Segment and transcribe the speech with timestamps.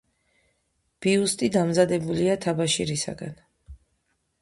[1.07, 3.41] ბიუსტი დამზადებულია თაბაშირისაგან.